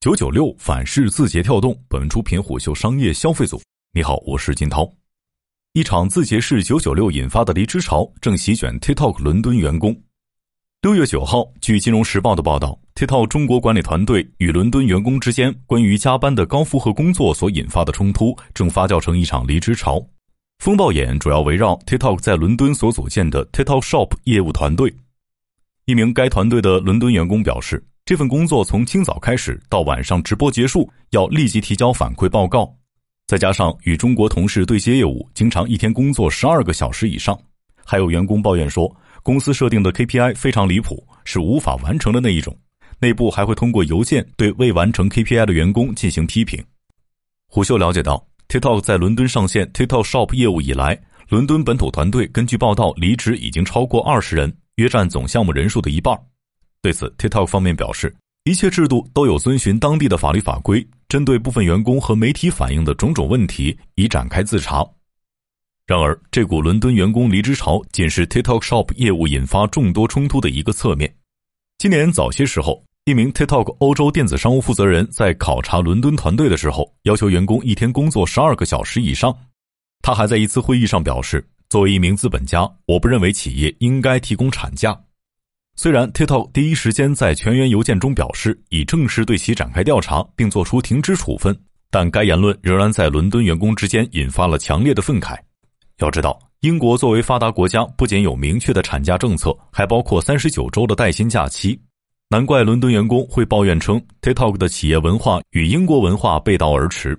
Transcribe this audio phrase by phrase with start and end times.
[0.00, 1.78] 九九六反噬字节跳动。
[1.86, 3.60] 本出品虎嗅商业消费组。
[3.92, 4.90] 你好，我是金涛。
[5.74, 9.94] 一场字节式九九六引发的离职潮正席卷 TikTok 伦敦员工。
[10.80, 20.02] 六月九号，据金融时报的报道，TikTok 中国管理团队与伦敦员工之间关于加班的高负荷工作所引发的冲突，正发酵成一场离职潮。
[20.60, 24.94] 风暴眼主要围绕 TikTok 在伦敦所组建的 TikTok Shop 业务团队。
[25.84, 27.84] 一名该团队的伦敦员工表示。
[28.10, 32.68] 这份工作从清早开始到晚上直播结束，要立即提交反馈报告，
[33.28, 37.40] 再加上与中国同事对接业务，经常一天工作十二个小时以上。
[37.84, 38.92] 还有员工抱怨说，
[39.22, 42.58] 公司设定的 KPI 非常离谱，是无法完成的那一种。
[42.98, 46.60] 内部还会通过邮件对未完成 KPI 的员工进行批评。
[47.46, 56.20] 虎嗅了解到，TikTok 在伦敦上线 TikTok Shop 业务以来，伦敦本土团队根据报道离职已经超过二十人，约占总项目人数的一半。
[56.82, 64.86] 对此，TikTok 方面表示，一切制度都有遵循当地的法律法规，针对部分员工和媒体反映的种种问题，已展开自查。
[65.86, 71.12] 然而，这股伦敦员工离职潮仅是 TikTok Shop 业务引发众多冲突的一个侧面。
[71.78, 79.36] 今年早些时候，一名 TikTok 欧洲电子商务负责人在考察伦敦团队的时候，要求员工一天工作十二个小时以上。
[80.00, 84.98] 他还在一次会议上表示，作为一名资本家，我不认为企业应该提供产假。
[85.76, 91.58] 虽然 TikTok 第一时间在全员邮件中表示已正式对其展开调查，并作出停职处分，
[91.90, 95.38] 但该言论仍然在伦敦员工之间引发了强烈的愤慨。
[95.98, 101.78] 要知道，英国作为发达国家，不仅有明确的产假政策，还包括三十九周的带薪假期。
[102.28, 107.18] 难怪伦敦员工会抱怨称，TikTok 的企业文化与英国文化背道而驰。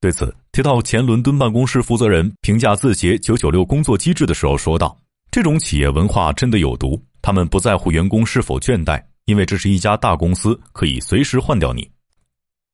[0.00, 4.98] 对此，TikTok 前伦敦办公室负责人评价字节九九六工作机制的时候说道
[5.30, 11.88] ：“这种企业文化真的有毒。”他们不在乎员工是否倦怠，因为这是一家大公司，可以随时换掉你。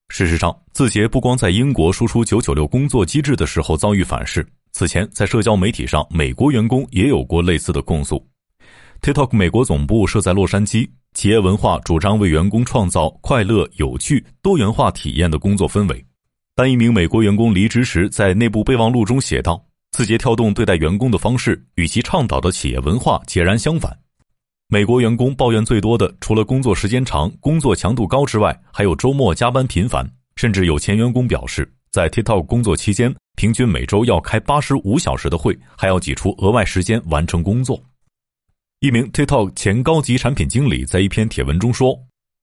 [0.08, 8.27] 事实上，字节不光在英国输出九九六工作机制的时候遭遇反噬，此前在社交媒体上，美国员工也有过类似的控诉。
[9.02, 16.02] TikTok 美国总部设在洛杉矶，企业文化主张为员工创造快乐、有趣、多元化体验的工作氛围。
[16.56, 19.62] 但一名美国员工离职时，在内部备忘录中写道
[19.92, 23.96] ：“字节跳动对待员工的方式与其倡导的企业文化截然相反。”
[24.70, 30.06] 美国员工抱怨最多的，除了工作时间长、工作强度高之外，还有周末加班频繁。
[30.36, 37.83] 甚至有前员工表示，在 TikTok 工作期间，平均每周要开八十五小时的会，还要挤出额外时间完成工作。
[38.80, 41.98] 一名 TikTok 前高级产品经理在一篇帖文中说：“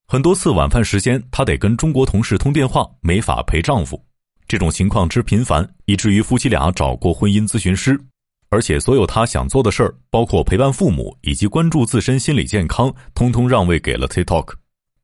[0.09, 4.03] 很多次晚饭时间，她得跟中国同事通电话，没法陪丈夫。
[4.47, 8.03] 这种情况之频繁，以至于夫妻俩找过婚姻咨询师。”
[8.50, 14.53] 而且，所有他想做的事儿，包括陪伴父母以及关注自身心理健康，通通让位给了 TikTok。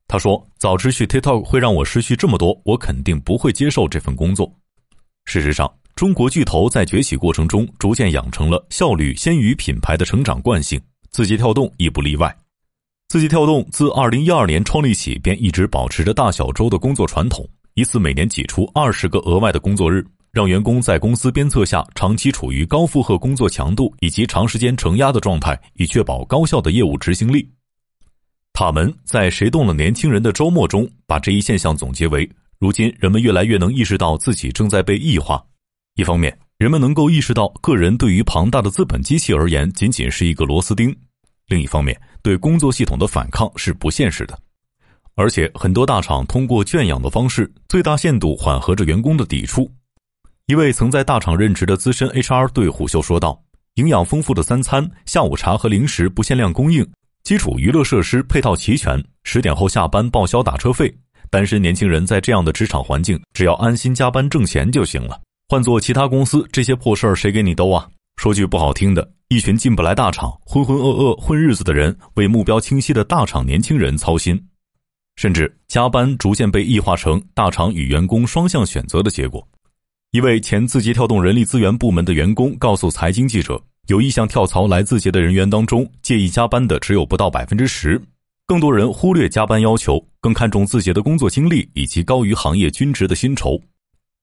[0.07, 4.53] 他说：“早知去 TikTok 会让我失去这么多，我肯定不会接受这份工作。”
[5.25, 10.79] 事实上，中国巨头在崛起过程中逐渐养成了效率先于品牌的成长惯性，
[11.11, 12.35] 字节跳动亦不例外。
[13.07, 20.05] 字节跳动自2012年创立起，便一直保持着大小周的工作传统，一次每年挤出二十个额外的工作日。
[20.31, 27.47] 让员工在公司鞭策下长期处于高负荷工作强度以及长时间承压的状态，以确保高效的业务执行力。
[28.53, 35.43] 他们在《谁动了年轻人的周末》中把这一现象总结为：如今人们越来越能意识到自己正在被异化。
[35.95, 40.93] 一方面，人们能够意识到个人对于庞大的资本机器而言仅仅是一个螺丝钉；
[41.47, 44.39] 另一方面，对工作系统的反抗是不现实的。
[45.15, 49.69] 而且，很多大厂通过圈养的方式，最大限度缓和着员工的抵触。
[50.51, 53.41] 一位曾在大厂任职的资深 HR 对虎嗅说道
[53.75, 56.85] ：“营养丰富的三餐、下午茶和零食不限量供应，
[57.23, 60.93] 基础娱乐设施配套齐全，十点后下班报销打车费。
[61.29, 65.21] 单身年轻人在这样的职场环境，只要安心加班挣钱就行了。
[65.47, 67.87] 换做其他公司，这些破事儿谁给你兜啊？
[68.17, 74.37] 说句不好听的，一群进不来大厂、浑浑噩噩混日子的人，为目标清晰的大厂年轻人操心，
[75.15, 79.41] 甚至加班逐渐被异化成大厂与员工双向选择的结果。”
[80.11, 87.97] 一位前字节跳动人力资源部门的员工告诉财经记者，有意向跳槽来字节的人员当中，介意加班的只有不到百分之十，
[88.45, 93.57] 更多人忽略加班要求，更看重字节的工作经历以及高于行业均值的薪酬，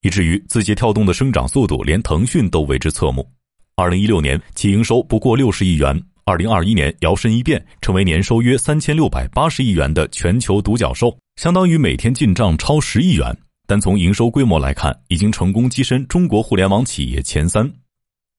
[0.02, 3.26] 以至于字节跳动的生长速度连腾讯都为之侧目。
[3.74, 13.34] 二零一六年其营收不过六十亿元，二零二一年摇身一变成为年收约三千六百八十亿元的全球独角兽，相当于每天进账超十亿元。
[13.68, 17.70] 但从营收规模来看，已经成功跻身中国互联网企业前三。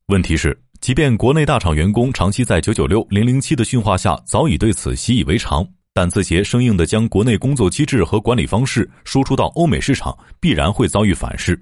[0.07, 11.61] 问题是，即便国内大厂员工长期在九九六零零七的驯化下，早已对此习以为常，但字节生硬的将国内工作机制和管理方式输出到欧美市场，必然会遭遇反噬。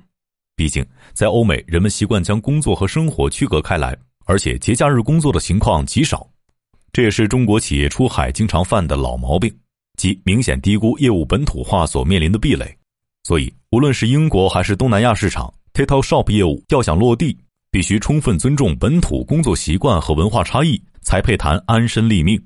[0.56, 3.94] 毕竟，在欧美，人们习惯将工作和生活区隔开来，
[4.26, 6.26] 而且节假日工作的情况极少。
[6.94, 9.54] 这也是中国企业出海经常犯的老毛病，
[9.98, 12.74] 即明显低估业务本土化所面临的壁垒。
[13.28, 17.38] 所以，无论是英国还是东南亚市场，TikTok Shop 业务要想落地，
[17.70, 22.42] 必须充分尊重本土工作习惯和文化差异，才配谈安身立命。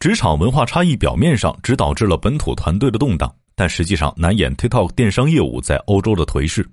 [0.00, 6.66] 职场文化差异表面上只导致了本土团队的动荡，但实际上难掩 TikTok 电商业务在欧洲的颓势。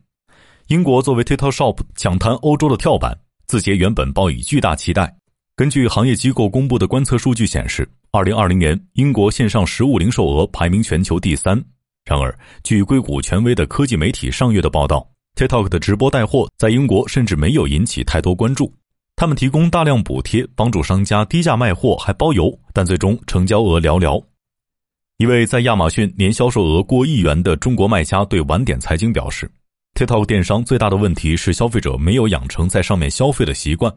[0.68, 5.14] 英国作为 TikTok Shop 抢滩欧洲的跳板，字节原本抱以巨大期待。
[5.58, 11.62] 根据行业机构公布的观测数据显示，二零二零年英国线上实物零售额排名全球第三。
[12.10, 18.74] 然而，据硅谷权威的科技媒体上月的报道，TikTok 的直播带货在英国甚至没有引起太多关注。
[19.16, 24.20] 他们提供大量补贴，帮助商家低价卖货，还包邮，但最终成交额寥寥。
[25.18, 29.48] 一位在亚马逊年销售额过亿元的中国卖家对晚点财经表示
[29.94, 33.96] ：“TikTok 电商最大的问题是消费者没有养成在上面消费的习惯。”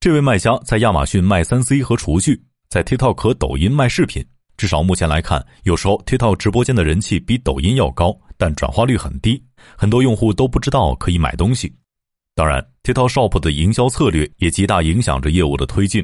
[0.00, 4.26] 这位卖家在亚马逊卖三 C 和厨具，在 TikTok 和抖音卖饰品。
[4.56, 9.42] 至少目前来看，有时候 TikTok 直播间的人气比抖音要高，但转化率很低，
[9.76, 11.74] 很多用户都不知道可以买东西。
[12.36, 16.02] 当然，TikTok Shop 的营销策略也极大影响着业务的推进。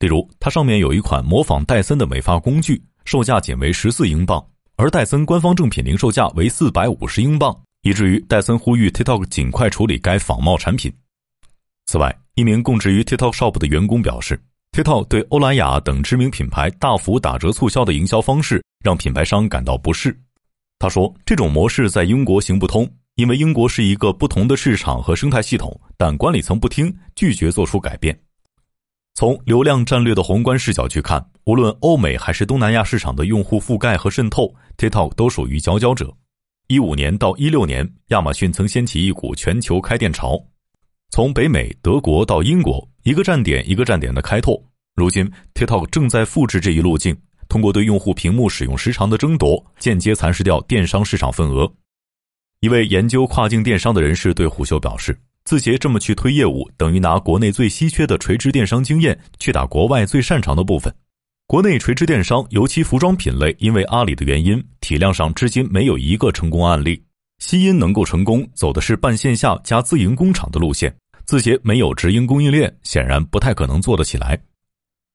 [0.00, 4.44] 例如，它上面有一款模仿戴森的美发工具，售价仅为十四英镑，
[4.76, 10.92] 而戴森官方正品零售价为四百五十英镑，以至于戴森呼吁 TikTok 尽快处理该仿冒产品。
[11.86, 14.40] 此外，一名供职于 TikTok Shop 的员工表示
[14.72, 20.18] ，TikTok 对欧莱雅等知名品牌大幅打折促销的营销方式让品牌商感到不适。
[20.78, 28.18] 他说：“这种模式在英国行不通，因为英国是一个不同的市场和生态系统，但管理层不听，拒绝做出改变。”
[29.14, 36.12] 从流量战略的宏观视角去看，无论欧美还是东南亚市场的用户覆盖和渗透，TikTok 都属于佼佼者。
[36.66, 40.42] 一五年到一六年，亚马逊曾掀起一股全球开店潮。
[41.10, 44.62] 从北美、德国到英国，一个站点一个站点的开拓。
[44.94, 47.16] 如今，TikTok 正在复制这一路径，
[47.48, 51.70] 通过对用户屏幕使用时长的争夺，间接蚕食掉电商市场份额。
[52.60, 60.94] 一位研究跨境电商的人士对虎嗅表示：“字节这么去推业务，等于拿国内最稀缺的垂直电商经验去打国外最擅长的部分。
[61.48, 67.02] 国内垂直电商，尤其服装品类，因为阿里的原因，体量上至今没有一个成功案例。
[67.40, 70.94] 西音能够成功，走的是半线下加自营工厂的路线。”
[71.24, 74.38] 字节没有直营供应链，显然不太可能做得起来。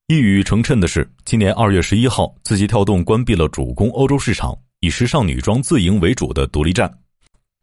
[0.08, 6.92] 一语成谶的是，今年二月十一号，字节跳动关闭了主攻欧洲市场、以时尚女装自营为主的独立站。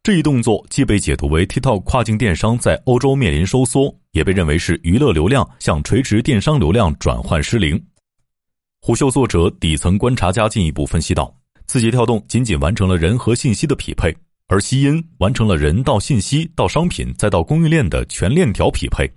[0.02, 7.82] 这一动作既被解读为 TikTok 跨境电商在欧洲面临收缩，也被认为是娱乐流量向垂直电商流量转换失灵。
[8.82, 14.14] 虎嗅作者底层观察家进一步分析道：，字节跳动仅仅完成了人和信息的匹配。
[14.54, 19.10] 而西音完成了人到信息到商品再到供应链的全链条匹配，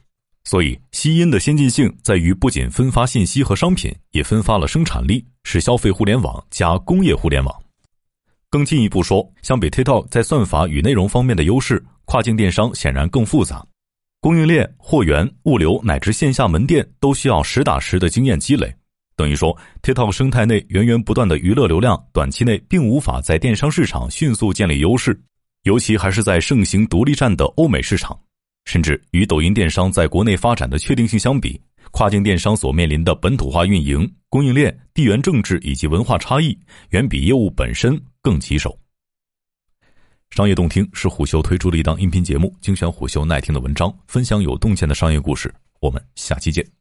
[0.46, 7.56] 所以西音的先进性在于不仅分发信息和商品，也分发了生产力，是消费互联网加工业互联网。
[8.50, 13.64] 更进一步说，相比 TikTok 在算法与内容方面的优势，跨境电商显然更复杂，
[14.20, 18.74] 供应链、货源、物流乃至线下门店都需要实打实的经验积累。
[19.18, 25.20] 等于说，TikTok 生态内源源不断的娱乐流量，短期内并无法在电商市场迅速建立优势，
[25.64, 28.18] 尤其还是在盛行独立站的欧美市场。
[28.66, 31.60] 甚至与抖音电商在国内发展的确定性相比，
[31.92, 36.56] 跨境电商所面临的本土化运营、供应链、地缘政治以及文化差异，
[36.90, 38.78] 远比业务本身更棘手。
[40.30, 45.52] 商业洞听是虎嗅推出的一档音频节目，精选虎嗅耐听的文章，分享有洞见的商业故事。
[45.80, 46.77] 我们下期见。